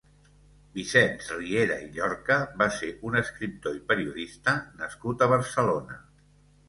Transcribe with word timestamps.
Vicenç 0.77 1.27
Riera 1.33 1.75
i 1.83 1.91
Llorca 1.97 2.37
va 2.61 2.69
ser 2.77 2.89
un 3.09 3.19
escriptor 3.21 3.77
i 3.81 3.85
periodista 3.93 4.57
nascut 4.81 5.27
a 5.27 5.33
Barcelona. 5.35 6.01